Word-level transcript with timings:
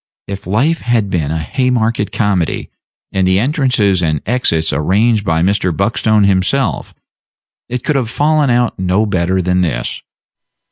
If 0.25 0.47
life 0.47 0.79
had 0.81 1.11
been 1.11 1.29
a 1.29 1.37
Haymarket 1.37 2.11
comedy, 2.11 2.71
and 3.11 3.27
the 3.27 3.37
entrances 3.37 4.01
and 4.01 4.19
exits 4.25 4.73
arranged 4.73 5.23
by 5.23 5.43
Mr. 5.43 5.71
Buckstone 5.71 6.23
himself, 6.25 6.95
it 7.69 7.83
could 7.83 7.95
have 7.95 8.09
fallen 8.09 8.49
out 8.49 8.79
no 8.79 9.05
better 9.05 9.43
than 9.43 9.61
this. 9.61 10.01